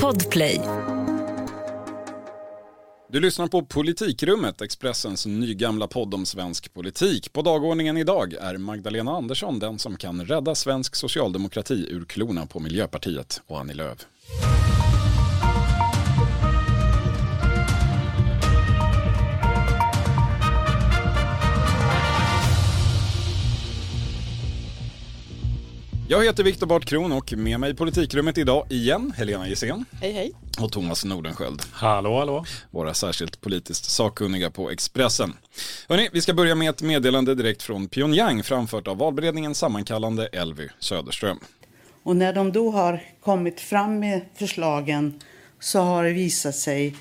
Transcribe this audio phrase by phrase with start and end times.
[0.00, 0.60] Podplay.
[3.08, 7.32] Du lyssnar på Politikrummet, Expressens nygamla podd om svensk politik.
[7.32, 12.60] På dagordningen idag är Magdalena Andersson den som kan rädda svensk socialdemokrati ur klorna på
[12.60, 14.06] Miljöpartiet och Annie Lööf.
[26.12, 29.84] Jag heter Viktor Bart Kron och med mig i politikrummet idag igen Helena Gissén.
[30.00, 30.32] Hej hej.
[30.60, 31.62] Och Thomas Nordenskjöld.
[31.72, 32.44] Hallå hallå.
[32.70, 35.36] Våra särskilt politiskt sakkunniga på Expressen.
[35.88, 40.68] Hörrni, vi ska börja med ett meddelande direkt från Pyongyang framfört av valberedningens sammankallande Elvy
[40.78, 41.38] Söderström.
[42.02, 45.20] Och när de då har kommit fram med förslagen
[45.60, 46.96] så har det visat sig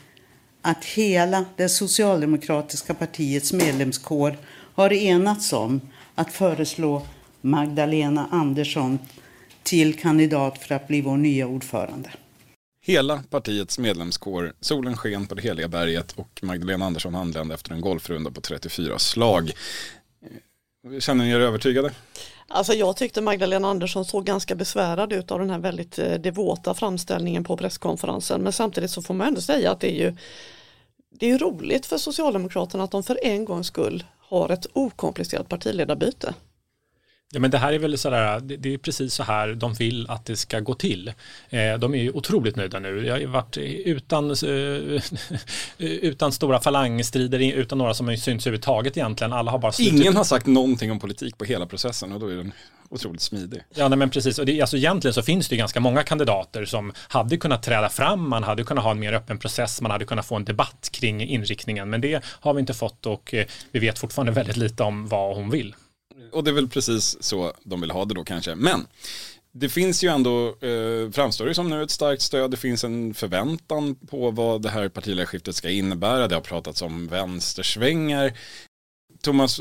[0.61, 4.37] att hela det socialdemokratiska partiets medlemskår
[4.75, 5.81] har enats om
[6.15, 7.05] att föreslå
[7.41, 8.99] Magdalena Andersson
[9.63, 12.09] till kandidat för att bli vår nya ordförande.
[12.83, 17.81] Hela partiets medlemskår, solen sken på det heliga berget och Magdalena Andersson anlände efter en
[17.81, 19.51] golfrunda på 34 slag.
[20.99, 21.91] Känner ni er övertygade?
[22.47, 26.73] Alltså jag tyckte Magdalena Andersson såg ganska besvärad ut av den här väldigt eh, devota
[26.73, 28.41] framställningen på presskonferensen.
[28.41, 30.15] Men samtidigt så får man ändå säga att det är ju
[31.19, 36.33] det är roligt för Socialdemokraterna att de för en gångs skull har ett okomplicerat partiledarbyte.
[37.33, 40.25] Ja men det här är väl sådär, det är precis så här de vill att
[40.25, 41.07] det ska gå till.
[41.49, 43.05] Eh, de är ju otroligt nöjda nu.
[43.05, 45.01] Jag har varit utan, eh,
[45.77, 49.33] utan stora falangstrider, utan några som har synts överhuvudtaget egentligen.
[49.33, 49.93] Alla har bara slutit.
[49.93, 52.53] Ingen har sagt någonting om politik på hela processen och då är den
[52.89, 53.61] otroligt smidig.
[53.75, 56.93] Ja nej, men precis, och det, alltså, egentligen så finns det ganska många kandidater som
[56.97, 60.25] hade kunnat träda fram, man hade kunnat ha en mer öppen process, man hade kunnat
[60.25, 63.99] få en debatt kring inriktningen, men det har vi inte fått och eh, vi vet
[63.99, 65.75] fortfarande väldigt lite om vad hon vill
[66.31, 68.55] och det är väl precis så de vill ha det då kanske.
[68.55, 68.87] Men
[69.51, 73.13] det finns ju ändå, eh, framstår det som nu ett starkt stöd, det finns en
[73.13, 78.33] förväntan på vad det här partiledarskiftet ska innebära, det har pratats om vänstersvängar.
[79.21, 79.59] Thomas,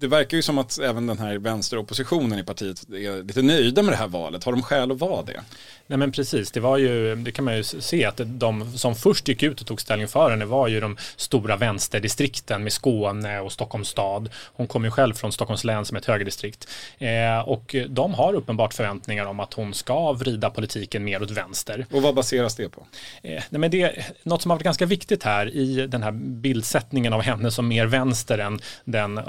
[0.00, 3.92] det verkar ju som att även den här vänsteroppositionen i partiet är lite nöjda med
[3.92, 4.44] det här valet.
[4.44, 5.40] Har de skäl att vara det?
[5.86, 9.28] Nej men precis, det var ju, det kan man ju se att de som först
[9.28, 13.52] gick ut och tog ställning för henne var ju de stora vänsterdistrikten med Skåne och
[13.52, 14.28] Stockholms stad.
[14.52, 16.68] Hon kommer ju själv från Stockholms län som ett högerdistrikt.
[16.98, 21.86] Eh, och de har uppenbart förväntningar om att hon ska vrida politiken mer åt vänster.
[21.90, 22.86] Och vad baseras det på?
[23.22, 27.12] Eh, nej men det, något som har varit ganska viktigt här i den här bildsättningen
[27.12, 29.24] av henne som mer vänster än den uh,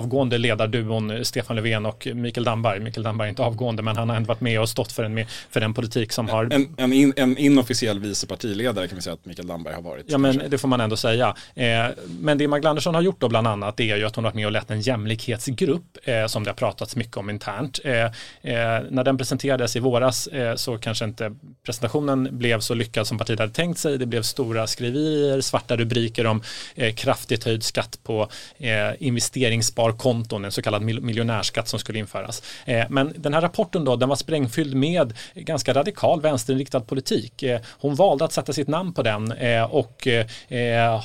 [0.00, 2.80] avgående ledarduon Stefan Löfven och Mikael Damberg.
[2.80, 5.26] Mikael Damberg är inte avgående men han har ändå varit med och stått för, en,
[5.50, 6.44] för den politik som har...
[6.52, 10.04] En, en, in, en inofficiell vice partiledare kan vi säga att Mikael Damberg har varit.
[10.08, 11.34] Ja men det får man ändå säga.
[11.54, 11.66] Eh,
[12.20, 14.30] men det Magdalena Andersson har gjort då bland annat det är ju att hon har
[14.30, 17.80] varit med och lett en jämlikhetsgrupp eh, som det har pratats mycket om internt.
[17.84, 18.10] Eh, eh
[18.90, 23.38] när den presenterades i våras eh, så kanske inte presentationen blev så lyckad som partiet
[23.38, 23.98] hade tänkt sig.
[23.98, 26.42] Det blev stora skriverier, svarta rubriker om
[26.74, 28.28] eh, kraftigt höjd skatt på
[28.98, 32.42] investeringsbar sparkonton, en så kallad miljonärskatt som skulle införas.
[32.64, 37.42] Eh, men den här rapporten då, den var sprängfylld med ganska radikal vänsterinriktad politik.
[37.42, 40.08] Eh, hon valde att sätta sitt namn på den eh, och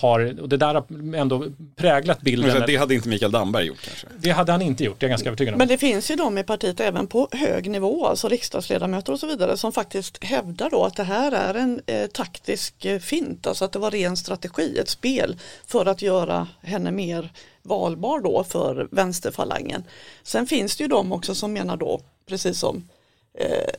[0.02, 0.86] har, och det där har
[1.16, 2.64] ändå präglat bilden.
[2.68, 4.08] Det hade inte Mikael Damberg gjort kanske?
[4.18, 5.58] Det hade han inte gjort, det är jag ganska övertygad om.
[5.58, 9.28] Men det finns ju de i partiet även på hög nivå, alltså riksdagsledamöter och så
[9.28, 13.72] vidare, som faktiskt hävdar då att det här är en eh, taktisk fint, alltså att
[13.72, 17.30] det var ren strategi, ett spel för att göra henne mer
[17.66, 19.84] valbar då för vänsterfalangen.
[20.24, 22.90] Sen finns det ju de också som menar då, precis som
[23.34, 23.70] eh,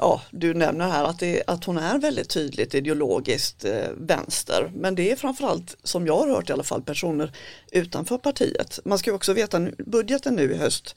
[0.00, 4.72] ja, du nämner här, att, det, att hon är väldigt tydligt ideologiskt eh, vänster.
[4.74, 7.32] Men det är framförallt, som jag har hört i alla fall, personer
[7.72, 8.78] utanför partiet.
[8.84, 10.96] Man ska också veta, budgeten nu i höst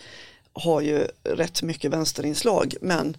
[0.53, 3.17] har ju rätt mycket vänsterinslag men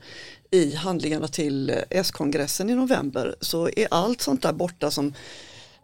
[0.50, 5.14] i handlingarna till eh, S-kongressen i november så är allt sånt där borta som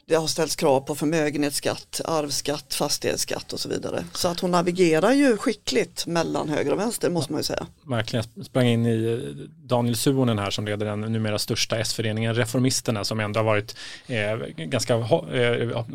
[0.08, 4.04] det har ställts krav på förmögenhetsskatt, arvsskatt, fastighetsskatt och så vidare.
[4.12, 7.66] Så att hon navigerar ju skickligt mellan höger och vänster måste man ju säga.
[7.82, 9.34] Verkligen, sprang in i
[9.64, 13.76] Daniel Suhonen här som leder den numera största S-föreningen Reformisterna som ändå har varit
[14.06, 15.02] eh, ganska eh,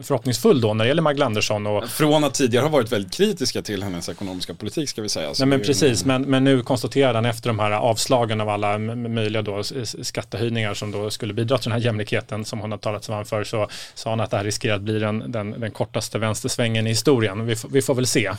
[0.03, 1.67] förhoppningsfull då när det gäller Magdalena Andersson.
[1.67, 5.33] Och, Från att tidigare ha varit väldigt kritiska till hennes ekonomiska politik ska vi säga.
[5.39, 9.41] Nej men precis, men, men nu konstaterar han efter de här avslagen av alla möjliga
[9.41, 9.63] då
[10.01, 13.25] skattehöjningar som då skulle bidra till den här jämlikheten som hon har talat sig varm
[13.25, 13.67] för så
[14.01, 17.45] sa han att det här riskerar att bli den, den, den kortaste vänstersvängen i historien.
[17.45, 18.31] Vi, vi får väl se.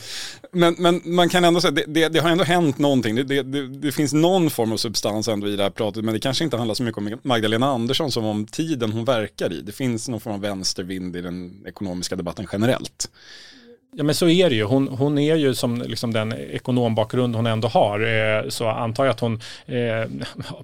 [0.51, 3.15] Men, men man kan ändå säga, det, det, det har ändå hänt någonting.
[3.15, 6.19] Det, det, det, finns någon form av substans ändå i det här pratet, men det
[6.19, 9.61] kanske inte handlar så mycket om Magdalena Andersson som om tiden hon verkar i.
[9.61, 13.09] Det finns någon form av vänstervind i den ekonomiska debatten generellt.
[13.95, 14.63] Ja men så är det ju.
[14.63, 17.99] Hon, hon är ju som liksom den ekonombakgrund hon ändå har.
[17.99, 20.09] Eh, så antar jag att hon eh,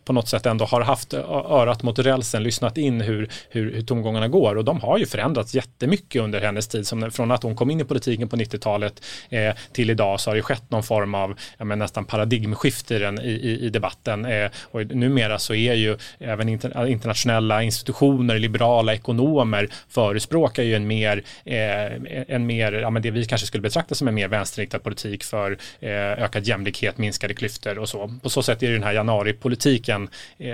[0.05, 4.27] på något sätt ändå har haft örat mot rälsen, lyssnat in hur, hur, hur tongångarna
[4.27, 4.55] går.
[4.55, 6.87] Och de har ju förändrats jättemycket under hennes tid.
[6.87, 10.35] Som, från att hon kom in i politiken på 90-talet eh, till idag så har
[10.35, 14.25] det skett någon form av ja, men nästan paradigmskifte i, den, i, i, i debatten.
[14.25, 20.87] Eh, och numera så är ju även inter, internationella institutioner, liberala ekonomer förespråkar ju en
[20.87, 24.79] mer, eh, en mer ja, men det vi kanske skulle betrakta som en mer vänsterinriktad
[24.79, 28.13] politik för eh, ökad jämlikhet, minskade klyftor och så.
[28.23, 30.49] På så sätt är den här januaripolitiken, eh,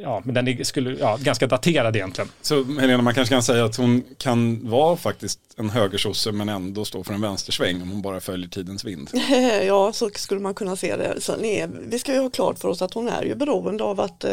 [0.00, 2.30] ja, men den är skulle, ja, ganska daterad egentligen.
[2.42, 6.84] Så Helena, man kanske kan säga att hon kan vara faktiskt en högersosse men ändå
[6.84, 9.10] stå för en vänstersväng om hon bara följer tidens vind.
[9.66, 11.20] Ja, så skulle man kunna se det.
[11.20, 14.00] Så, nej, vi ska ju ha klart för oss att hon är ju beroende av
[14.00, 14.30] att eh,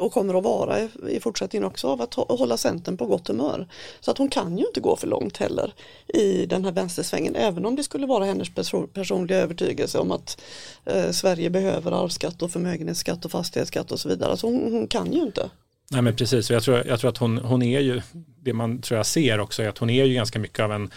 [0.00, 3.68] och kommer att vara i fortsättningen också av att hålla Centern på gott humör.
[4.00, 5.74] Så att hon kan ju inte gå för långt heller
[6.06, 8.48] i den här vänstersvängen även om det skulle vara hennes
[8.92, 10.42] personliga övertygelse om att
[10.84, 14.36] eh, Sverige behöver arvsskatt och förmögenhetsskatt och fastighetsskatt och så vidare.
[14.36, 15.50] Så hon, hon kan ju inte.
[15.92, 18.02] Nej men precis, jag tror, jag tror att hon, hon är ju,
[18.42, 20.90] det man tror jag ser också är att hon är ju ganska mycket av en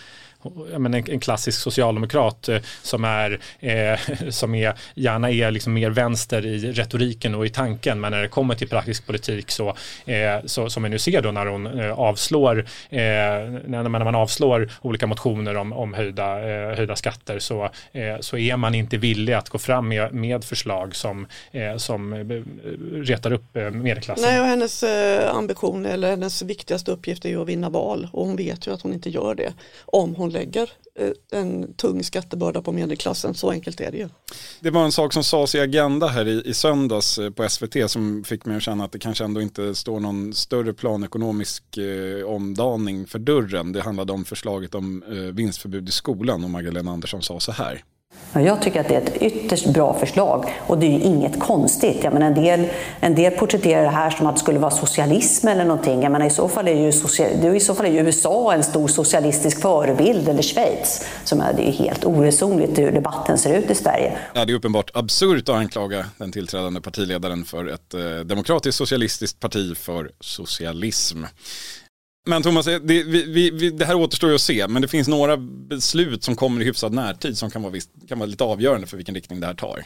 [0.78, 4.00] men en, en klassisk socialdemokrat eh, som är, eh,
[4.30, 8.28] som är gärna är liksom mer vänster i retoriken och i tanken men när det
[8.28, 9.76] kommer till praktisk politik så,
[10.06, 12.60] eh, så som vi nu ser då när hon eh, avslår
[12.90, 18.20] eh, när, när man avslår olika motioner om, om höjda, eh, höjda skatter så, eh,
[18.20, 22.14] så är man inte villig att gå fram med, med förslag som, eh, som
[22.94, 24.30] retar upp medelklassen.
[24.30, 24.84] Nej och hennes
[25.34, 28.82] ambition eller hennes viktigaste uppgift är ju att vinna val och hon vet ju att
[28.82, 29.54] hon inte gör det
[29.86, 30.70] om hon lägger
[31.00, 33.34] eh, en tung skattebörda på medelklassen.
[33.34, 34.10] Så enkelt är det ju.
[34.60, 37.92] Det var en sak som sades i Agenda här i, i söndags eh, på SVT
[37.92, 42.26] som fick mig att känna att det kanske ändå inte står någon större planekonomisk eh,
[42.26, 43.72] omdaning för dörren.
[43.72, 47.84] Det handlade om förslaget om eh, vinstförbud i skolan och Magdalena Andersson sa så här.
[48.34, 52.04] Jag tycker att det är ett ytterst bra förslag och det är ju inget konstigt.
[52.04, 52.68] Jag menar, en, del,
[53.00, 56.04] en del porträtterar det här som att det skulle vara socialism eller någonting.
[56.04, 58.64] Jag menar, i, så fall är ju social, i så fall är ju USA en
[58.64, 61.06] stor socialistisk förebild, eller Schweiz.
[61.24, 64.18] Som är, det är helt oresonligt hur debatten ser ut i Sverige.
[64.34, 69.40] Ja, det är uppenbart absurt att anklaga den tillträdande partiledaren för ett eh, demokratiskt socialistiskt
[69.40, 71.24] parti för socialism.
[72.26, 75.38] Men Thomas, det, vi, vi, det, här återstår ju att se, men det finns några
[75.38, 78.98] beslut som kommer i hyfsad närtid som kan vara, visst, kan vara lite avgörande för
[78.98, 79.84] vilken riktning det här tar.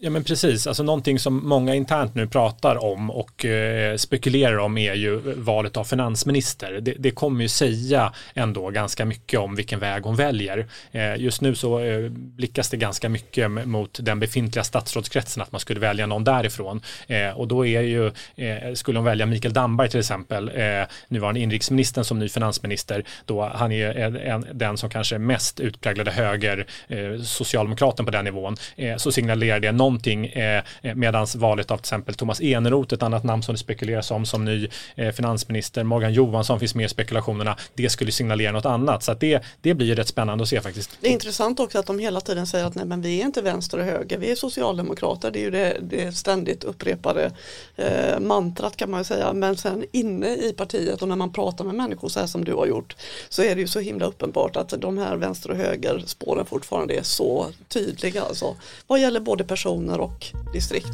[0.00, 4.78] Ja men precis, alltså någonting som många internt nu pratar om och eh, spekulerar om
[4.78, 6.80] är ju valet av finansminister.
[6.80, 10.66] Det, det, kommer ju säga ändå ganska mycket om vilken väg hon väljer.
[10.92, 15.60] Eh, just nu så eh, blickas det ganska mycket mot den befintliga statsrådskretsen att man
[15.60, 16.80] skulle välja någon därifrån.
[17.06, 21.40] Eh, och då är ju, eh, skulle hon välja Mikael Damberg till exempel, eh, nuvarande
[21.70, 26.10] inrikesministern som ny finansminister, då han är en, en, den som kanske är mest utpräglade
[26.10, 30.62] höger eh, socialdemokraten på den nivån, eh, så signalerar det någonting eh,
[30.94, 34.44] medan valet av till exempel Thomas Eneroth, ett annat namn som det spekuleras om som
[34.44, 39.02] ny eh, finansminister, Morgan Johansson finns med i spekulationerna, det skulle signalera något annat.
[39.02, 40.98] Så att det, det blir ju rätt spännande att se faktiskt.
[41.00, 43.42] Det är intressant också att de hela tiden säger att nej men vi är inte
[43.42, 47.30] vänster och höger, vi är socialdemokrater, det är ju det, det ständigt upprepade
[47.76, 51.57] eh, mantrat kan man ju säga, men sen inne i partiet och när man pratar
[51.64, 52.96] med människor så här som du har gjort
[53.28, 56.94] så är det ju så himla uppenbart att de här vänster och höger spåren fortfarande
[56.94, 58.56] är så tydliga alltså.
[58.86, 60.92] Vad gäller både personer och distrikt.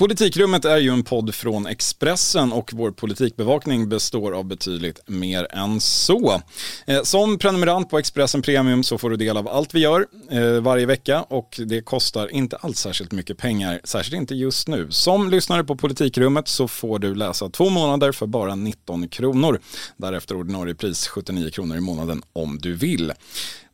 [0.00, 5.80] Politikrummet är ju en podd från Expressen och vår politikbevakning består av betydligt mer än
[5.80, 6.42] så.
[6.86, 10.60] Eh, som prenumerant på Expressen Premium så får du del av allt vi gör eh,
[10.60, 14.86] varje vecka och det kostar inte alls särskilt mycket pengar, särskilt inte just nu.
[14.90, 19.60] Som lyssnare på Politikrummet så får du läsa två månader för bara 19 kronor.
[19.96, 23.12] Därefter ordinarie pris 79 kronor i månaden om du vill.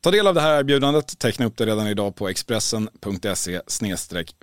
[0.06, 3.60] Ta del av det här erbjudandet, teckna upp det redan idag på expressen.se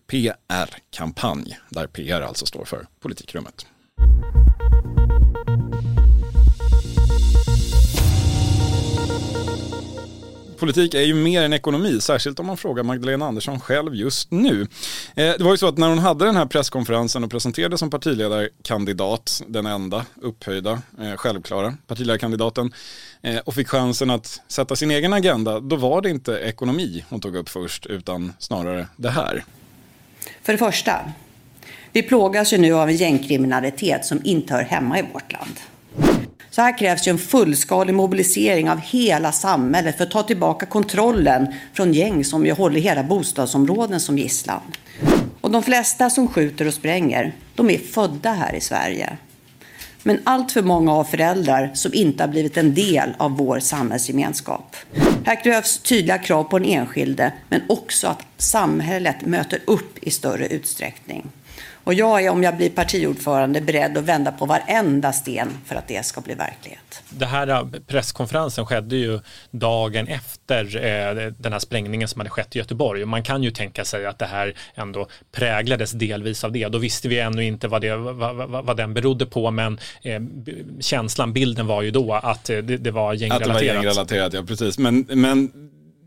[0.08, 3.65] PR-kampanj, där PR alltså står för politikrummet.
[10.63, 14.62] Politik är ju mer än ekonomi, särskilt om man frågar Magdalena Andersson själv just nu.
[15.15, 17.89] Eh, det var ju så att när hon hade den här presskonferensen och presenterade som
[17.89, 22.74] partiledarkandidat, den enda upphöjda, eh, självklara partiledarkandidaten,
[23.22, 27.20] eh, och fick chansen att sätta sin egen agenda, då var det inte ekonomi hon
[27.20, 29.43] tog upp först, utan snarare det här.
[30.43, 31.00] För det första,
[31.91, 35.60] vi plågas ju nu av en gängkriminalitet som inte hör hemma i vårt land.
[36.55, 41.48] Så här krävs ju en fullskalig mobilisering av hela samhället för att ta tillbaka kontrollen
[41.74, 44.62] från gäng som ju håller hela bostadsområden som gisslan.
[45.41, 49.17] Och de flesta som skjuter och spränger, de är födda här i Sverige.
[50.03, 54.75] Men allt för många har föräldrar som inte har blivit en del av vår samhällsgemenskap.
[55.25, 60.48] Här krävs tydliga krav på den enskilde, men också att samhället möter upp i större
[60.48, 61.29] utsträckning.
[61.83, 65.87] Och jag är, om jag blir partiordförande, beredd att vända på varenda sten för att
[65.87, 67.03] det ska bli verklighet.
[67.09, 69.19] Det här äh, presskonferensen skedde ju
[69.51, 73.01] dagen efter eh, den här sprängningen som hade skett i Göteborg.
[73.01, 76.67] Och man kan ju tänka sig att det här ändå präglades delvis av det.
[76.67, 80.21] Då visste vi ännu inte vad, det, vad, vad, vad den berodde på, men eh,
[80.79, 83.55] känslan, bilden var ju då att det, det var gängrelaterat.
[83.55, 84.77] Att det var gängrelaterat, ja precis.
[84.77, 85.51] Men, men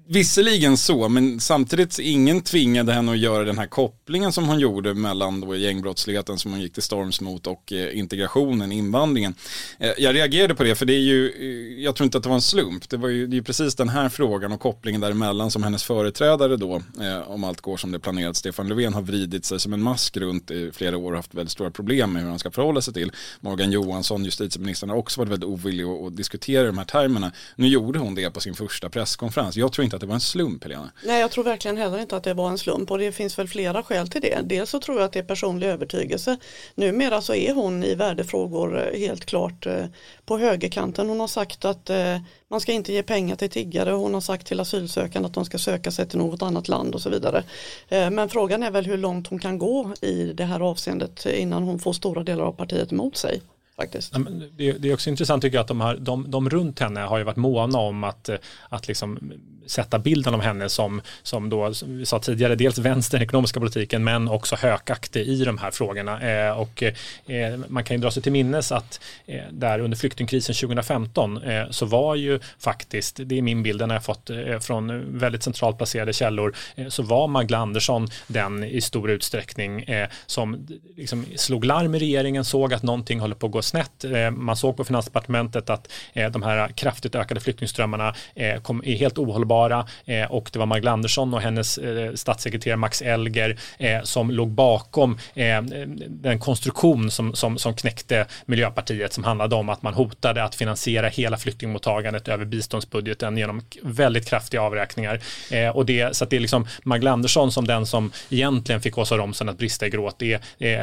[0.09, 4.95] Visserligen så, men samtidigt ingen tvingade henne att göra den här kopplingen som hon gjorde
[4.95, 9.35] mellan då gängbrottsligheten som hon gick till storms mot och eh, integrationen, invandringen.
[9.79, 12.29] Eh, jag reagerade på det för det är ju, eh, jag tror inte att det
[12.29, 12.89] var en slump.
[12.89, 16.57] Det var ju det är precis den här frågan och kopplingen däremellan som hennes företrädare
[16.57, 16.83] då,
[17.27, 20.17] om allt går som det är planerat, Stefan Löfven har vridit sig som en mask
[20.17, 22.95] runt i flera år och haft väldigt stora problem med hur han ska förhålla sig
[22.95, 23.13] till.
[23.41, 27.33] Morgan Johansson, justitieministern, har också varit väldigt ovillig att diskutera de här termerna.
[27.57, 29.57] Nu gjorde hon det på sin första presskonferens.
[29.57, 30.91] Jag tror inte att det var en slump Helena?
[31.05, 33.49] Nej jag tror verkligen heller inte att det var en slump och det finns väl
[33.49, 34.41] flera skäl till det.
[34.45, 36.37] Dels så tror jag att det är personlig övertygelse.
[36.75, 39.85] Numera så är hon i värdefrågor eh, helt klart eh,
[40.25, 41.09] på högerkanten.
[41.09, 43.91] Hon har sagt att eh, man ska inte ge pengar till tiggare.
[43.91, 47.03] Hon har sagt till asylsökande att de ska söka sig till något annat land och
[47.03, 47.45] så vidare.
[47.88, 51.79] Men frågan är väl hur långt hon kan gå i det här avseendet innan hon
[51.79, 53.41] får stora delar av partiet emot sig
[53.76, 54.12] faktiskt.
[54.57, 57.19] Det, det, är också intressant tycker jag att de, här, de, de runt henne har
[57.19, 58.31] ju varit måna om att,
[58.69, 59.33] att liksom
[59.67, 63.61] sätta bilden av henne som, som då, som vi sa tidigare, dels vänster i ekonomiska
[63.61, 66.21] politiken men också hökaktig i de här frågorna.
[66.31, 70.55] Eh, och eh, man kan ju dra sig till minnes att eh, där under flyktingkrisen
[70.55, 74.59] 2015 eh, så var ju faktiskt, det är min bild, den har jag fått eh,
[74.59, 80.09] från väldigt centralt placerade källor, eh, så var Magla Andersson den i stor utsträckning eh,
[80.27, 84.05] som liksom slog larm i regeringen, såg att någonting håller på att gå snett.
[84.05, 88.15] Eh, man såg på Finansdepartementet att eh, de här kraftigt ökade flyktingströmmarna
[88.63, 92.77] kom, är helt ohållbara hållbara eh, och det var Magdalena Andersson och hennes eh, statssekreterare
[92.77, 95.63] Max Elger eh, som låg bakom eh,
[96.09, 101.09] den konstruktion som, som, som knäckte Miljöpartiet som handlade om att man hotade att finansiera
[101.09, 105.21] hela flyktingmottagandet över biståndsbudgeten genom väldigt kraftiga avräkningar.
[105.51, 108.99] Eh, och det, så att det är liksom Magdalena Andersson som den som egentligen fick
[108.99, 110.19] Åsa Romson att brista i gråt.
[110.19, 110.41] Det, eh,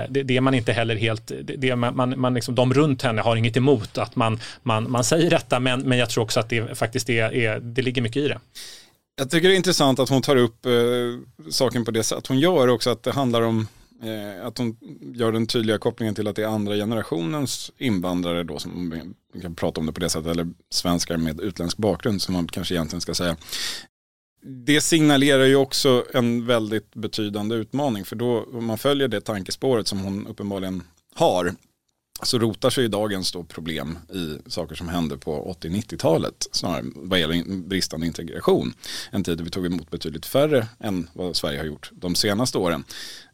[0.10, 3.36] det, det är man inte heller helt, det, man, man liksom, de runt henne har
[3.36, 6.78] inget emot att man, man, man säger detta men, men jag tror också att det
[6.78, 8.40] faktiskt är, är det ligger mycket i det.
[9.16, 10.72] Jag tycker det är intressant att hon tar upp eh,
[11.50, 13.68] saken på det sätt hon gör också, att det handlar om
[14.04, 14.78] eh, att hon
[15.16, 18.90] gör den tydliga kopplingen till att det är andra generationens invandrare då som
[19.34, 22.48] man kan prata om det på det sättet, eller svenskar med utländsk bakgrund som man
[22.48, 23.38] kanske egentligen ska säga.
[24.66, 29.88] Det signalerar ju också en väldigt betydande utmaning för då om man följer det tankespåret
[29.88, 31.56] som hon uppenbarligen har
[32.24, 37.44] så rotar sig dagens då problem i saker som hände på 80-90-talet snarare vad gäller
[37.68, 38.74] bristande integration.
[39.12, 42.58] En tid då vi tog emot betydligt färre än vad Sverige har gjort de senaste
[42.58, 42.84] åren.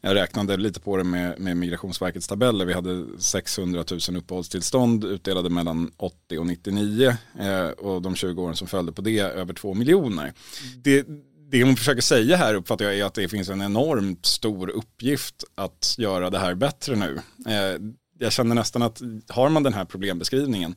[0.00, 2.64] Jag räknade lite på det med, med Migrationsverkets tabeller.
[2.64, 8.56] Vi hade 600 000 uppehållstillstånd utdelade mellan 80 och 99 eh, och de 20 åren
[8.56, 10.32] som följde på det över 2 miljoner.
[10.76, 11.06] Det,
[11.50, 15.44] det hon försöker säga här uppfattar jag är att det finns en enormt stor uppgift
[15.54, 17.20] att göra det här bättre nu.
[17.46, 17.80] Eh,
[18.22, 20.74] jag känner nästan att har man den här problembeskrivningen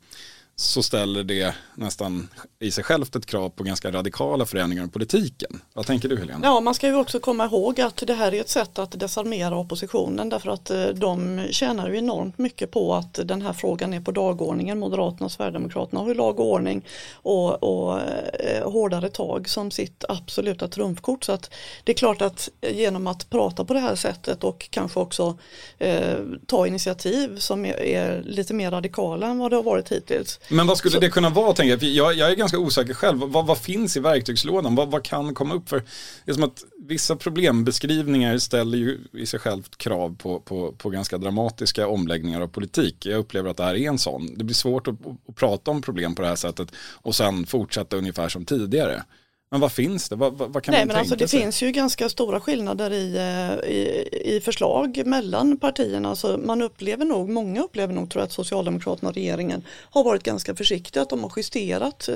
[0.56, 5.60] så ställer det nästan i sig självt ett krav på ganska radikala förändringar i politiken.
[5.72, 6.40] Vad tänker du Helena?
[6.42, 9.56] Ja, man ska ju också komma ihåg att det här är ett sätt att desarmera
[9.56, 14.00] oppositionen därför att eh, de tjänar ju enormt mycket på att den här frågan är
[14.00, 14.78] på dagordningen.
[14.78, 20.04] Moderaterna och Sverigedemokraterna har ju lag och ordning och, och eh, hårdare tag som sitt
[20.08, 21.24] absoluta trumfkort.
[21.24, 21.50] Så att
[21.84, 25.38] det är klart att genom att prata på det här sättet och kanske också
[25.78, 30.40] eh, ta initiativ som är, är lite mer radikala än vad det har varit hittills
[30.48, 31.00] men vad skulle så.
[31.00, 32.14] det kunna vara tänker jag?
[32.14, 32.30] jag?
[32.30, 33.18] Är ganska osäker själv.
[33.18, 34.74] Vad, vad finns i verktygslådan?
[34.74, 35.82] Vad, vad, kan komma upp för?
[36.24, 40.90] Det är som att vissa problembeskrivningar ställer ju i sig självt krav på, på, på
[40.90, 43.06] ganska dramatiska omläggningar av politik.
[43.06, 44.34] Jag upplever att det här är en sån.
[44.36, 44.94] Det blir svårt att,
[45.28, 49.02] att prata om problem på det här sättet och sen fortsätta ungefär som tidigare.
[49.50, 50.16] Men vad finns det?
[50.16, 51.40] Vad, vad kan Nej, man men alltså Det sig?
[51.40, 56.08] finns ju ganska stora skillnader i, eh, i, i förslag mellan partierna.
[56.08, 60.22] Alltså man upplever nog, många upplever nog tror jag att Socialdemokraterna och regeringen har varit
[60.22, 61.02] ganska försiktiga.
[61.02, 62.08] Att de har justerat,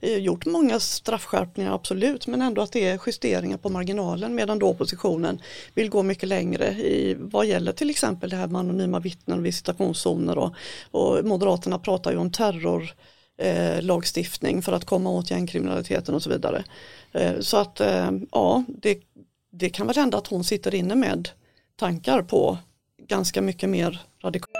[0.00, 4.68] eh, gjort många straffskärpningar absolut men ändå att det är justeringar på marginalen medan då
[4.68, 5.42] oppositionen
[5.74, 9.46] vill gå mycket längre i vad gäller till exempel det här med anonyma vittnen och
[9.46, 10.54] visitationszoner och,
[10.90, 12.94] och Moderaterna pratar ju om terror
[13.38, 16.64] eh, lagstiftning för att komma åt gängkriminaliteten och så vidare.
[17.12, 18.98] Eh, så att eh, ja, det,
[19.52, 21.28] det kan väl hända att hon sitter inne med
[21.76, 22.58] tankar på
[23.08, 24.50] ganska mycket mer radikalt.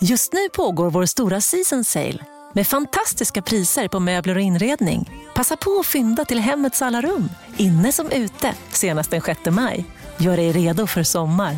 [0.00, 2.18] Just nu pågår vår stora season sale
[2.54, 5.10] med fantastiska priser på möbler och inredning.
[5.34, 9.84] Passa på att fynda till hemmets alla rum, inne som ute, senast den 6 maj.
[10.16, 11.56] Gör dig redo för sommar.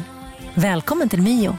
[0.54, 1.58] Välkommen till Mio.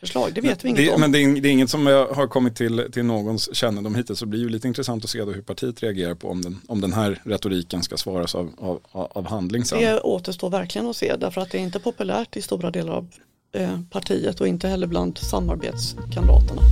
[0.00, 1.00] förslag, det vet vi inget det, om.
[1.00, 4.18] Men det är, det är, inget som har kommit till, till någons kännedom hittills.
[4.18, 6.80] Så det blir ju lite intressant att se hur partiet reagerar på om den, om
[6.80, 9.80] den här retoriken ska svaras av, av, av handling sen.
[9.80, 13.08] Det återstår verkligen att se därför att det är inte populärt i stora delar av
[13.52, 16.62] eh, partiet och inte heller bland samarbetskamraterna.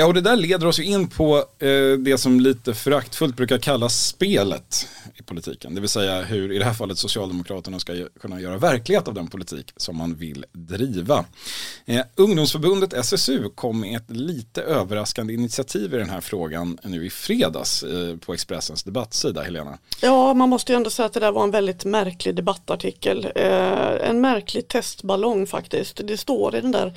[0.00, 3.58] Ja, och det där leder oss ju in på eh, det som lite föraktfullt brukar
[3.58, 5.74] kallas spelet i politiken.
[5.74, 9.26] Det vill säga hur i det här fallet Socialdemokraterna ska kunna göra verklighet av den
[9.28, 11.24] politik som man vill driva.
[11.86, 17.10] Eh, ungdomsförbundet SSU kom med ett lite överraskande initiativ i den här frågan nu i
[17.10, 19.78] fredags eh, på Expressens debattsida, Helena.
[20.02, 23.32] Ja, man måste ju ändå säga att det där var en väldigt märklig debattartikel.
[23.34, 26.00] Eh, en märklig testballong faktiskt.
[26.04, 26.94] Det står i den där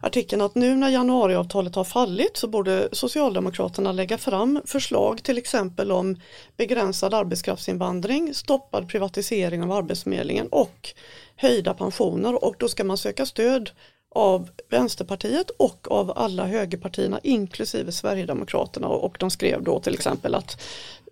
[0.00, 5.92] artikeln att nu när januariavtalet har fallit så borde Socialdemokraterna lägga fram förslag till exempel
[5.92, 6.20] om
[6.56, 10.94] begränsad arbetskraftsinvandring, stoppad privatisering av Arbetsförmedlingen och
[11.36, 13.70] höjda pensioner och då ska man söka stöd
[14.14, 20.62] av Vänsterpartiet och av alla högerpartierna inklusive Sverigedemokraterna och de skrev då till exempel att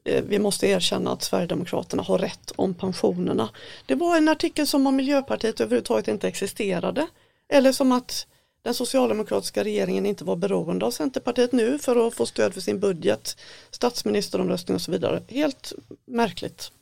[0.04, 3.48] eh, vi måste erkänna att Sverigedemokraterna har rätt om pensionerna.
[3.86, 7.06] Det var en artikel som om Miljöpartiet överhuvudtaget inte existerade.
[7.48, 8.26] Eller som att
[8.64, 12.80] den socialdemokratiska regeringen inte var beroende av Centerpartiet nu för att få stöd för sin
[12.80, 13.36] budget,
[13.70, 15.22] statsministeromröstning och så vidare.
[15.28, 15.72] Helt
[16.06, 16.72] märkligt.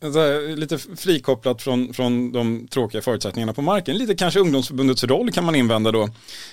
[0.56, 3.98] lite frikopplat från, från de tråkiga förutsättningarna på marken.
[3.98, 6.08] Lite kanske ungdomsförbundets roll kan man invända då.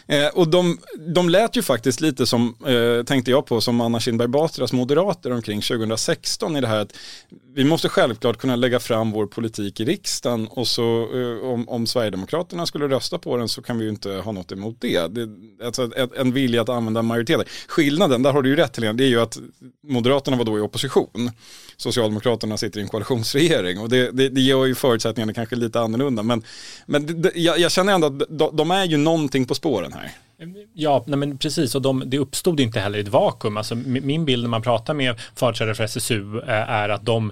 [0.08, 4.00] Eh, och de, de lät ju faktiskt lite som, eh, tänkte jag på, som Anna
[4.00, 6.94] Kinberg Batras moderater omkring 2016 i det här att
[7.54, 11.88] vi måste självklart kunna lägga fram vår politik i riksdagen och så eh, om, om
[11.88, 15.66] Sverigedemokraterna skulle rösta på den så kan vi ju inte ha något emot det det,
[15.66, 17.48] alltså en vilja att använda majoriteter.
[17.68, 19.38] Skillnaden, där har du ju rätt Helena, det är ju att
[19.88, 21.32] Moderaterna var då i opposition.
[21.78, 26.24] Socialdemokraterna sitter i en koalitionsregering och det, det, det gör ju förutsättningarna kanske lite annorlunda.
[26.24, 26.44] Men,
[26.86, 30.12] men det, jag, jag, känner ändå att de, de, är ju någonting på spåren här.
[30.74, 33.58] Ja, nej men precis och de, det uppstod inte heller i ett vakuum.
[33.58, 37.32] Alltså, min bild när man pratar med företrädare för SSU eh, är att de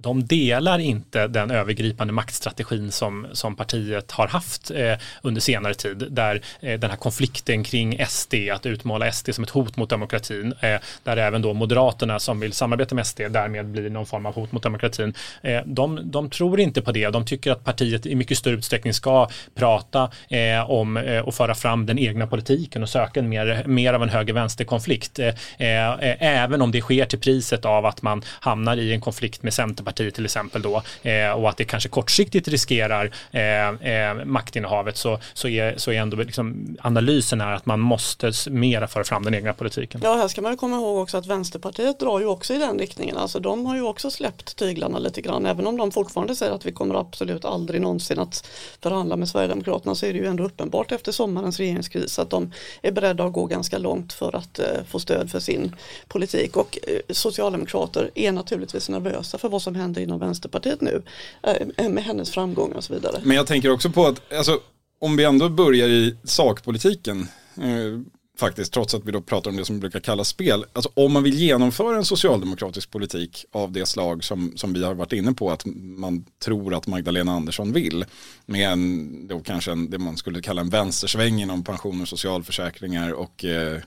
[0.00, 6.06] de delar inte den övergripande maktstrategin som, som partiet har haft eh, under senare tid,
[6.10, 10.54] där eh, den här konflikten kring SD, att utmåla SD som ett hot mot demokratin,
[10.60, 14.34] eh, där även då Moderaterna som vill samarbeta med SD därmed blir någon form av
[14.34, 15.14] hot mot demokratin.
[15.42, 18.94] Eh, de, de tror inte på det, de tycker att partiet i mycket större utsträckning
[18.94, 23.64] ska prata eh, om eh, och föra fram den egna politiken och söka en mer,
[23.66, 28.22] mer av en höger-vänster-konflikt, eh, eh, även om det sker till priset av att man
[28.40, 31.88] hamnar i en konflikt med Centerpartiet Centerpartiet till exempel då eh, och att det kanske
[31.88, 37.66] kortsiktigt riskerar eh, eh, maktinnehavet så, så, är, så är ändå liksom analysen är att
[37.66, 40.00] man måste mera föra fram den egna politiken.
[40.04, 43.16] Ja, här ska man komma ihåg också att Vänsterpartiet drar ju också i den riktningen.
[43.16, 45.46] Alltså de har ju också släppt tyglarna lite grann.
[45.46, 48.48] Även om de fortfarande säger att vi kommer absolut aldrig någonsin att
[48.82, 52.92] förhandla med Sverigedemokraterna så är det ju ändå uppenbart efter sommarens regeringskris att de är
[52.92, 55.76] beredda att gå ganska långt för att eh, få stöd för sin
[56.08, 56.56] politik.
[56.56, 61.02] Och eh, socialdemokrater är naturligtvis nervösa för vad som händer inom Vänsterpartiet nu
[61.42, 63.20] eh, eh, med hennes framgångar och så vidare.
[63.24, 64.60] Men jag tänker också på att alltså,
[65.00, 68.00] om vi ändå börjar i sakpolitiken eh,
[68.38, 70.64] faktiskt, trots att vi då pratar om det som brukar kallas spel.
[70.72, 74.94] Alltså om man vill genomföra en socialdemokratisk politik av det slag som, som vi har
[74.94, 78.04] varit inne på att man tror att Magdalena Andersson vill,
[78.46, 83.44] med en, då kanske en, det man skulle kalla en vänstersväng inom pensioner, socialförsäkringar och
[83.44, 83.80] eh,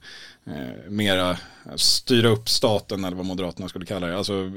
[0.48, 1.38] eh, mera
[1.76, 4.18] styra upp staten eller vad Moderaterna skulle kalla det.
[4.18, 4.52] Alltså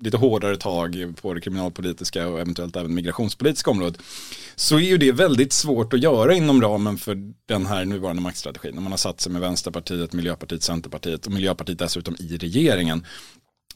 [0.00, 4.00] lite hårdare tag på det kriminalpolitiska och eventuellt även migrationspolitiska området.
[4.56, 8.74] Så är ju det väldigt svårt att göra inom ramen för den här nuvarande maktstrategin.
[8.74, 13.04] När man har satt sig med Vänsterpartiet, Miljöpartiet, Centerpartiet och Miljöpartiet dessutom i regeringen.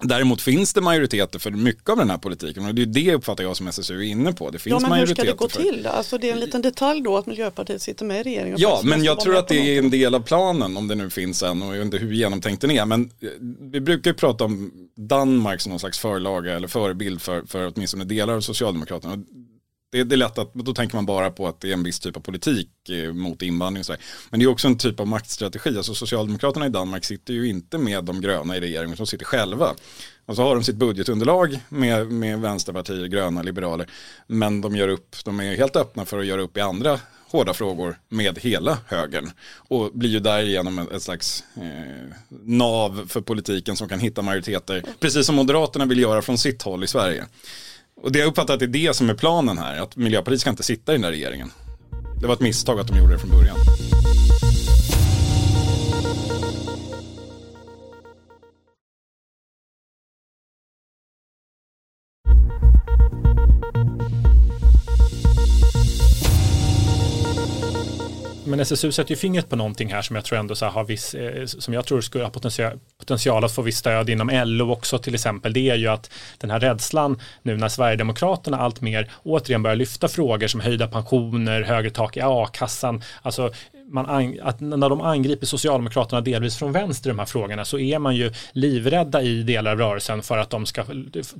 [0.03, 3.45] Däremot finns det majoriteter för mycket av den här politiken och det är det uppfattar
[3.45, 4.51] jag som SSU är inne på.
[4.51, 5.87] Det finns ja, men majoriteter hur ska det gå till?
[5.87, 8.57] Alltså det är en liten detalj då att Miljöpartiet sitter med i regeringen.
[8.61, 11.43] Ja, men jag tror att det är en del av planen om det nu finns
[11.43, 12.85] en och jag vet inte hur genomtänkt den är.
[12.87, 13.29] Men eh,
[13.61, 18.05] vi brukar ju prata om Danmark som någon slags förlaga eller förebild för, för åtminstone
[18.05, 19.19] delar av Socialdemokraterna.
[19.91, 22.01] Det, det är lätt att, då tänker man bara på att det är en viss
[22.01, 23.97] typ av politik eh, mot invandring och så.
[24.31, 25.77] Men det är också en typ av maktstrategi.
[25.77, 29.75] Alltså Socialdemokraterna i Danmark sitter ju inte med de gröna i regeringen, de sitter själva.
[30.27, 33.91] Och så har de sitt budgetunderlag med, med vänsterpartier, gröna, liberaler.
[34.27, 37.55] Men de gör upp, de är helt öppna för att göra upp i andra hårda
[37.55, 39.31] frågor med hela högern.
[39.69, 44.85] Och blir ju därigenom ett slags eh, nav för politiken som kan hitta majoriteter.
[45.01, 47.27] Precis som Moderaterna vill göra från sitt håll i Sverige.
[48.03, 50.51] Och det jag uppfattar att det är det som är planen här, att Miljöpartiet ska
[50.51, 51.51] inte sitta i den där regeringen.
[52.21, 53.57] Det var ett misstag att de gjorde det från början.
[68.59, 71.15] Men SSU sätter ju fingret på någonting här som jag tror ändå så har viss,
[71.15, 74.99] eh, som jag tror skulle ha potential, potential att få viss stöd inom LO också
[74.99, 75.53] till exempel.
[75.53, 80.09] Det är ju att den här rädslan nu när Sverigedemokraterna allt mer återigen börjar lyfta
[80.09, 83.53] frågor som höjda pensioner, högre tak i a-kassan, alltså
[83.89, 87.99] man, att när de angriper Socialdemokraterna delvis från vänster i de här frågorna så är
[87.99, 90.85] man ju livrädda i delar av rörelsen för att de ska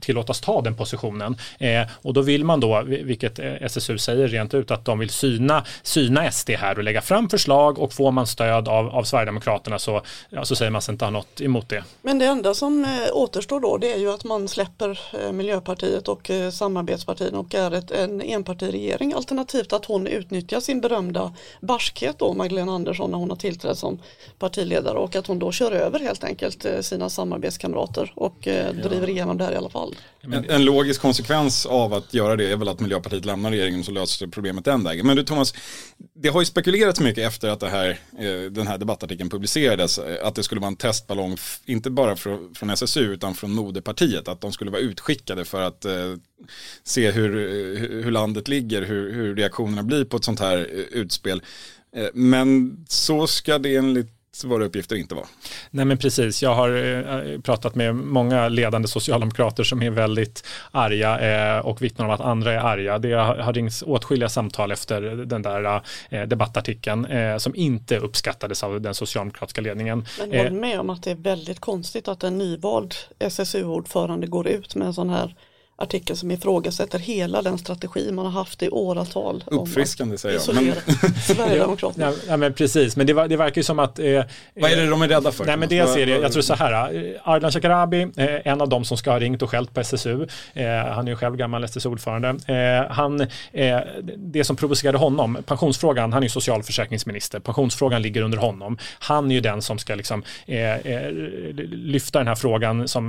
[0.01, 1.37] tillåtas ta den positionen.
[1.59, 5.11] Eh, och då vill man då, vilket eh, SSU säger rent ut, att de vill
[5.11, 9.79] syna, syna SD här och lägga fram förslag och får man stöd av, av Sverigedemokraterna
[9.79, 11.85] så, ja, så säger man sig inte ha något emot det.
[12.03, 16.09] Men det enda som eh, återstår då det är ju att man släpper eh, Miljöpartiet
[16.09, 22.19] och eh, samarbetspartierna och är ett, en enpartiregering alternativt att hon utnyttjar sin berömda barskhet
[22.19, 23.99] då Magdalena Andersson när hon har tillträtt som
[24.39, 29.11] partiledare och att hon då kör över helt enkelt eh, sina samarbetskamrater och eh, driver
[29.11, 29.95] igenom det här i alla fall.
[30.21, 33.93] En, en, logisk konsekvens av att göra det är väl att Miljöpartiet lämnar regeringen så
[33.93, 35.07] löser problemet den vägen.
[35.07, 35.55] Men du Thomas,
[36.15, 40.35] det har ju spekulerats mycket efter att det här, eh, den här debattartikeln publicerades att
[40.35, 44.53] det skulle vara en testballong, inte bara från, från SSU utan från moderpartiet, att de
[44.53, 45.87] skulle vara utskickade för att
[46.85, 47.31] se hur,
[48.03, 50.59] hur landet ligger, hur, hur reaktionerna blir på ett sånt här
[50.91, 51.43] utspel.
[51.99, 55.27] Eh, men så ska det enligt våra uppgifter inte vara.
[55.71, 61.21] Nej men precis, jag har eh, pratat med många ledande socialdemokrater som är väldigt arga
[61.57, 62.99] eh, och vittnar om att andra är arga.
[62.99, 65.83] Det har ringts åtskilliga samtal efter den där
[66.27, 67.07] debattartikeln
[67.41, 70.07] som inte uppskattades av den socialdemokratiska ledningen.
[70.19, 74.75] Men håll med om att det är väldigt konstigt att en nyvald SSU-ordförande går ut
[74.75, 75.35] med en sån här
[75.79, 79.45] artikel som ifrågasätter hela den strategi man har haft i åratal.
[79.47, 80.55] Uppfriskande säger jag.
[80.55, 80.75] Men...
[81.23, 82.13] Sverigedemokraterna.
[82.29, 83.99] ja, men precis, men det, var, det verkar ju som att...
[83.99, 84.23] Eh,
[84.55, 85.45] Vad är det de är rädda för?
[85.45, 88.69] Nej, men dels är det, jag tror så här, eh, Ardalan Shekarabi, eh, en av
[88.69, 91.65] dem som ska ha ringt och skällt på SSU, eh, han är ju själv gammal
[91.65, 93.21] SSU-ordförande, eh, han,
[93.53, 93.79] eh,
[94.17, 99.35] det som provocerade honom, pensionsfrågan, han är ju socialförsäkringsminister, pensionsfrågan ligger under honom, han är
[99.35, 100.23] ju den som ska liksom
[101.71, 103.09] lyfta den här frågan som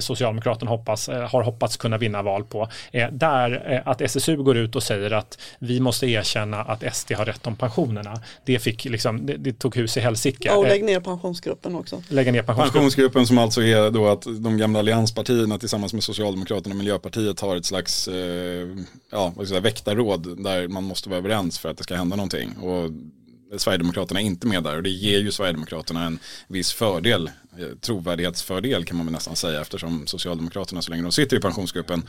[0.00, 2.68] Socialdemokraterna hoppas, har hoppats kunna vinna val på.
[2.92, 7.12] Eh, där eh, att SSU går ut och säger att vi måste erkänna att SD
[7.12, 8.20] har rätt om pensionerna.
[8.44, 10.50] Det, fick liksom, det, det tog hus i helsike.
[10.50, 12.02] och lägg ner pensionsgruppen också.
[12.08, 12.72] Lägga ner pensionsgruppen.
[12.72, 17.56] pensionsgruppen som alltså är då att de gamla allianspartierna tillsammans med Socialdemokraterna och Miljöpartiet har
[17.56, 18.68] ett slags eh,
[19.10, 21.94] ja, vad ska jag säga, väktarråd där man måste vara överens för att det ska
[21.96, 22.56] hända någonting.
[22.56, 22.90] Och
[23.56, 28.84] Sverigedemokraterna är inte med där och det ger ju Sverigedemokraterna en viss fördel eh, trovärdighetsfördel
[28.84, 32.02] kan man väl nästan säga eftersom Socialdemokraterna så länge de sitter i pensionsgruppen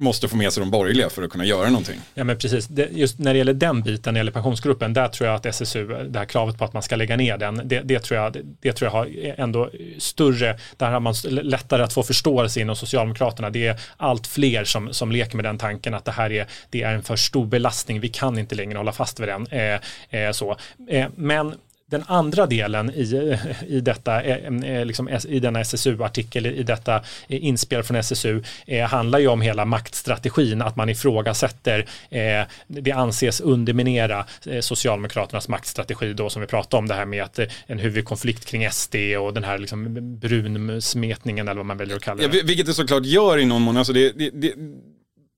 [0.00, 2.00] måste få med sig de borgerliga för att kunna göra någonting.
[2.14, 5.28] Ja men precis, just när det gäller den biten, när det gäller pensionsgruppen, där tror
[5.28, 7.98] jag att SSU, det här kravet på att man ska lägga ner den, det, det
[7.98, 12.60] tror, jag, det, tror jag har ändå större, där har man lättare att få förståelse
[12.60, 13.50] inom Socialdemokraterna.
[13.50, 16.82] Det är allt fler som, som leker med den tanken att det här är, det
[16.82, 19.46] är en för stor belastning, vi kan inte längre hålla fast vid den.
[19.46, 20.56] Eh, eh, så.
[20.88, 21.54] Eh, men
[21.90, 27.96] den andra delen i, i, detta, eh, liksom, i denna SSU-artikel, i detta inspel från
[27.96, 34.60] SSU, eh, handlar ju om hela maktstrategin, att man ifrågasätter, eh, det anses underminera eh,
[34.60, 38.70] Socialdemokraternas maktstrategi då som vi pratade om, det här med att eh, en huvudkonflikt kring
[38.70, 42.36] SD och den här liksom brunsmetningen eller vad man väljer att kalla det.
[42.36, 44.52] Ja, vilket det såklart gör i någon mån, alltså det, det, det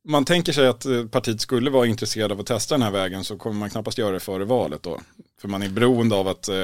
[0.08, 3.24] man tänker sig att eh, partiet skulle vara intresserad av att testa den här vägen
[3.24, 5.00] så kommer man knappast göra det före valet då.
[5.40, 6.54] För man är beroende av att eh,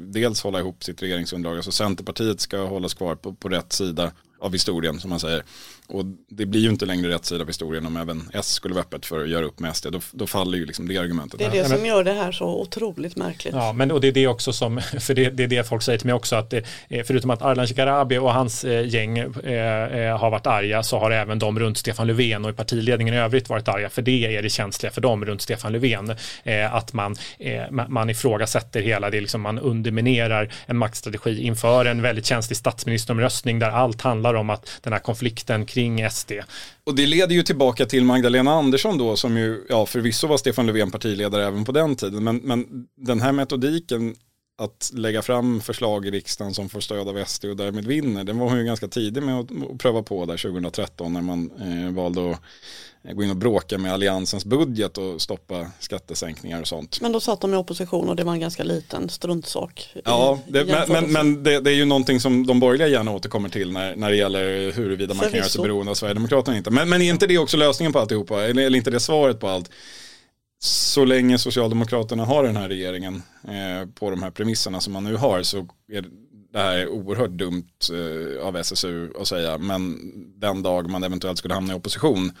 [0.00, 4.52] dels hålla ihop sitt regeringsunderlag, alltså Centerpartiet ska hållas kvar på, på rätt sida av
[4.52, 5.42] historien som man säger.
[5.88, 8.84] Och det blir ju inte längre rätt sida av historien om även S skulle vara
[8.84, 9.86] öppet för att göra upp med SD.
[9.92, 11.38] Då, då faller ju liksom det argumentet.
[11.38, 13.54] Det är det som gör det här så otroligt märkligt.
[13.54, 15.98] Ja, men och det är det också som, för det, det är det folk säger
[15.98, 16.64] till mig också, att det,
[17.06, 21.10] förutom att Ardalan Shekarabi och hans eh, gäng eh, eh, har varit arga så har
[21.10, 23.88] även de runt Stefan Löfven och i partiledningen i övrigt varit arga.
[23.88, 26.16] För det är det känsliga för dem runt Stefan Löfven.
[26.44, 32.02] Eh, att man, eh, man ifrågasätter hela det, liksom man underminerar en maktstrategi inför en
[32.02, 36.32] väldigt känslig statsministeromröstning där allt handlar handlar om att den här konflikten kring SD.
[36.84, 40.66] Och det leder ju tillbaka till Magdalena Andersson då som ju, ja förvisso var Stefan
[40.66, 44.14] Löfven partiledare även på den tiden, men, men den här metodiken
[44.58, 48.24] att lägga fram förslag i riksdagen som får stöd av SD och därmed vinner.
[48.24, 51.94] Den var hon ju ganska tidig med att, pröva på där 2013 när man eh,
[51.94, 52.40] valde att
[53.16, 57.00] gå in och bråka med alliansens budget och stoppa skattesänkningar och sånt.
[57.00, 59.94] Men då satt de i opposition och det var en ganska liten struntsak.
[60.04, 63.48] Ja, det, men, men, men det, det, är ju någonting som de borgerliga gärna återkommer
[63.48, 66.70] till när, när det gäller huruvida man kan göra sig beroende av Sverigedemokraterna inte.
[66.70, 68.42] Men, men är inte det också lösningen på alltihopa?
[68.42, 69.70] Eller, eller inte det svaret på allt?
[70.64, 75.16] Så länge Socialdemokraterna har den här regeringen eh, på de här premisserna som man nu
[75.16, 76.04] har så är
[76.52, 79.58] det här oerhört dumt eh, av SSU att säga.
[79.58, 79.98] Men
[80.40, 82.32] den dag man eventuellt skulle hamna i opposition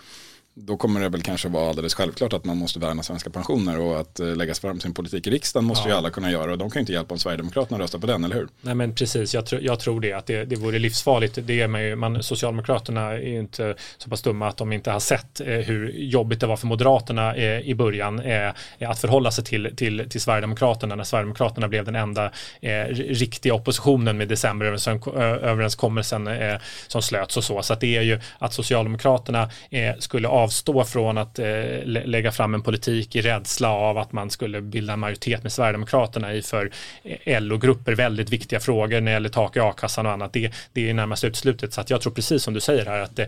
[0.54, 4.00] då kommer det väl kanske vara alldeles självklart att man måste värna svenska pensioner och
[4.00, 5.94] att eh, lägga fram sin politik i riksdagen måste ja.
[5.94, 8.24] ju alla kunna göra och de kan ju inte hjälpa om Sverigedemokraterna röstar på den,
[8.24, 8.48] eller hur?
[8.60, 11.38] Nej men precis, jag, tr jag tror det, att det, det vore livsfarligt.
[11.42, 14.90] Det är man ju, man, Socialdemokraterna är ju inte så pass dumma att de inte
[14.90, 19.30] har sett eh, hur jobbigt det var för Moderaterna eh, i början eh, att förhålla
[19.30, 26.26] sig till, till, till Sverigedemokraterna när Sverigedemokraterna blev den enda eh, riktiga oppositionen med decemberöverenskommelsen
[26.26, 27.62] eh, som slöts och så.
[27.62, 29.50] Så att det är ju att Socialdemokraterna
[29.98, 31.46] skulle avstå från att eh,
[31.84, 36.34] lägga fram en politik i rädsla av att man skulle bilda en majoritet med Sverigedemokraterna
[36.34, 36.70] i för
[37.04, 40.32] eh, LO-grupper väldigt viktiga frågor när det gäller tak i a-kassan och annat.
[40.32, 41.72] Det, det är närmast utslutet.
[41.72, 43.26] Så att jag tror precis som du säger här att eh,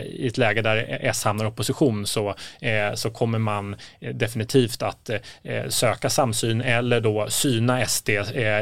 [0.00, 4.82] i ett läge där S hamnar i opposition så, eh, så kommer man eh, definitivt
[4.82, 8.08] att eh, söka samsyn eller då syna SD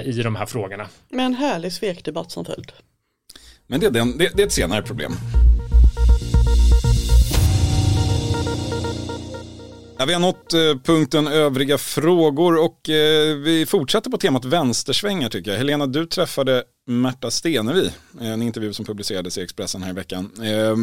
[0.05, 0.87] i de här frågorna.
[1.09, 2.73] Med en härlig svekdebatt som följd.
[3.67, 5.13] Men det är, den, det, det är ett senare problem.
[9.99, 15.29] Ja, vi har nått eh, punkten övriga frågor och eh, vi fortsätter på temat vänstersvängar
[15.29, 15.59] tycker jag.
[15.59, 20.31] Helena, du träffade Märta Stenevi, en intervju som publicerades i Expressen här i veckan.
[20.43, 20.77] Eh,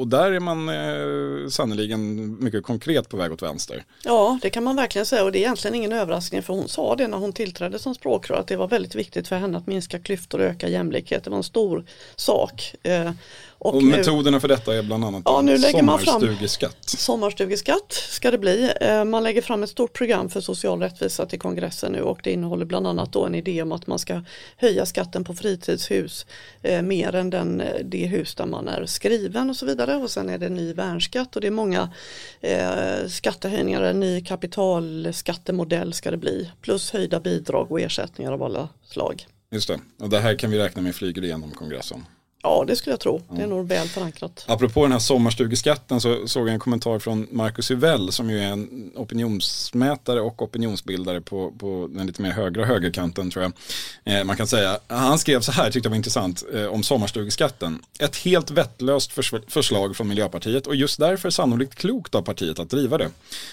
[0.00, 3.84] och där är man eh, sannoliken mycket konkret på väg åt vänster.
[4.04, 6.96] Ja, det kan man verkligen säga och det är egentligen ingen överraskning för hon sa
[6.96, 9.98] det när hon tillträdde som språkrör att det var väldigt viktigt för henne att minska
[9.98, 11.24] klyftor och öka jämlikhet.
[11.24, 11.84] Det var en stor
[12.16, 12.74] sak.
[12.82, 13.10] Eh,
[13.62, 16.88] och, och metoderna för detta är bland annat ja, nu lägger man fram sommarstugeskatt.
[16.88, 18.72] Sommarstugeskatt ska det bli.
[18.80, 22.30] Eh, man lägger fram ett stort program för social rättvisa till kongressen nu och det
[22.30, 24.22] innehåller bland annat då en idé om att man ska
[24.56, 26.26] höja skatten på fritidshus
[26.62, 29.96] eh, mer än den, eh, det hus där man är skriven och så vidare.
[29.96, 31.92] Och sen är det ny värnskatt och det är många
[32.40, 36.50] eh, skattehöjningar, en ny kapitalskattemodell ska det bli.
[36.60, 39.26] Plus höjda bidrag och ersättningar av alla slag.
[39.50, 42.04] Just det, och det här kan vi räkna med flyger igenom kongressen.
[42.42, 43.22] Ja, det skulle jag tro.
[43.30, 44.44] Det är nog väl förankrat.
[44.48, 48.48] Apropå den här sommarstugeskatten så såg jag en kommentar från Marcus Uvell som ju är
[48.48, 53.52] en opinionsmätare och opinionsbildare på, på den lite mer högra högerkanten tror jag.
[54.04, 57.78] Eh, man kan säga, han skrev så här, tyckte jag var intressant, eh, om sommarstugeskatten.
[57.98, 62.70] Ett helt vettlöst förs förslag från Miljöpartiet och just därför sannolikt klokt av partiet att
[62.70, 63.08] driva det.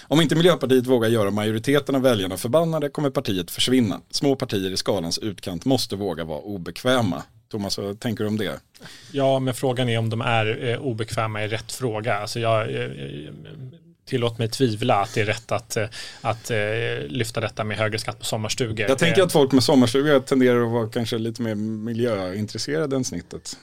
[0.08, 4.00] Om inte Miljöpartiet vågar göra majoriteten av väljarna förbannade kommer partiet försvinna.
[4.10, 7.22] Små partier i skalans utkant måste våga vara obekväma.
[7.50, 8.60] Thomas, vad tänker du om det?
[9.12, 12.14] Ja, men frågan är om de är eh, obekväma i rätt fråga.
[12.14, 12.90] Alltså jag, eh,
[14.10, 15.86] tillåt mig tvivla att det är rätt att, eh,
[16.20, 16.58] att eh,
[17.08, 18.88] lyfta detta med högre skatt på sommarstugor.
[18.88, 23.56] Jag tänker att folk med sommarstugor tenderar att vara kanske lite mer miljöintresserade än snittet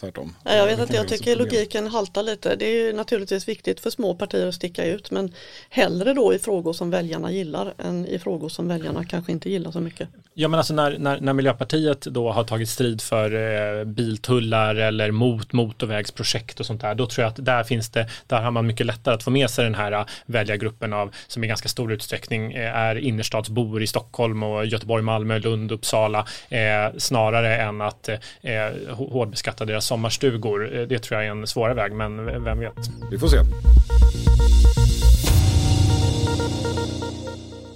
[0.00, 0.36] tvärtom.
[0.44, 2.56] Jag vet inte, jag tycker logiken haltar lite.
[2.56, 5.34] Det är naturligtvis viktigt för små partier att sticka ut men
[5.68, 9.70] hellre då i frågor som väljarna gillar än i frågor som väljarna kanske inte gillar
[9.70, 10.08] så mycket.
[10.40, 13.34] Ja men alltså när, när, när Miljöpartiet då har tagit strid för
[13.80, 18.06] eh, biltullar eller mot motorvägsprojekt och sånt där, då tror jag att där finns det,
[18.26, 21.44] där har man mycket lättare att få med sig den här eh, väljargruppen av, som
[21.44, 26.96] i ganska stor utsträckning eh, är innerstadsbor i Stockholm och Göteborg, Malmö, Lund, Uppsala, eh,
[26.98, 30.78] snarare än att eh, eh hårdbeskatta deras sommarstugor.
[30.78, 32.74] Eh, det tror jag är en svårare väg, men vem vet.
[33.10, 33.38] Vi får se.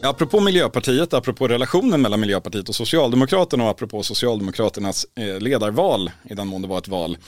[0.05, 6.49] Apropå Miljöpartiet, apropå relationen mellan Miljöpartiet och Socialdemokraterna och apropå Socialdemokraternas eh, ledarval, i den
[6.49, 7.19] mån det var ett val,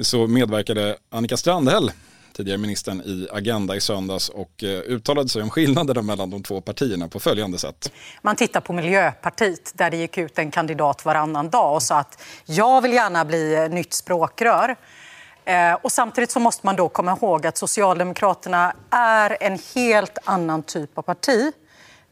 [0.00, 1.90] så medverkade Annika Strandhäll
[2.32, 6.60] tidigare ministern i Agenda i söndags och eh, uttalade sig om skillnaderna mellan de två
[6.60, 7.92] partierna på följande sätt.
[8.22, 12.22] Man tittar på Miljöpartiet där det gick ut en kandidat varannan dag och sa att
[12.46, 14.76] jag vill gärna bli eh, nytt språkrör.
[15.82, 20.98] Och samtidigt så måste man då komma ihåg att Socialdemokraterna är en helt annan typ
[20.98, 21.52] av parti.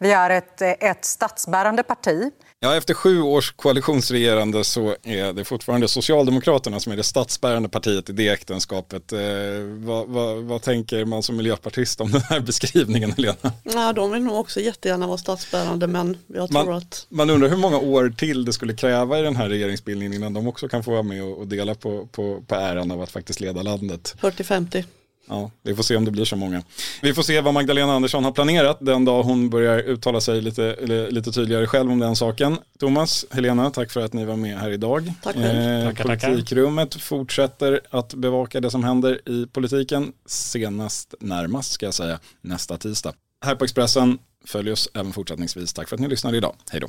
[0.02, 2.30] Vi är ett, ett statsbärande parti.
[2.60, 8.10] Ja, efter sju års koalitionsregerande så är det fortfarande Socialdemokraterna som är det statsbärande partiet
[8.10, 9.12] i det äktenskapet.
[9.12, 9.20] Eh,
[9.60, 13.52] vad, vad, vad, tänker man som miljöpartist om den här beskrivningen, Helena?
[13.62, 17.06] Ja, de vill nog också jättegärna vara statsbärande, men jag tror man, att...
[17.08, 20.46] Man undrar hur många år till det skulle kräva i den här regeringsbildningen innan de
[20.46, 23.40] också kan få vara med och, och dela på, på, på äran av att faktiskt
[23.40, 24.16] leda landet.
[24.20, 24.84] 40-50.
[25.32, 26.62] Ja, vi får se om det blir så många.
[27.02, 30.76] Vi får se vad Magdalena Andersson har planerat den dag hon börjar uttala sig lite,
[31.10, 32.58] lite tydligare själv om den saken.
[32.78, 35.12] Thomas, Helena, tack för att ni var med här idag.
[35.22, 35.86] Tack själv.
[35.88, 41.94] Eh, tackar, Politikrummet fortsätter att bevaka det som händer i politiken senast närmast ska jag
[41.94, 43.14] säga nästa tisdag.
[43.44, 45.72] Här på Expressen, följ oss även fortsättningsvis.
[45.72, 46.54] Tack för att ni lyssnade idag.
[46.70, 46.88] Hej då.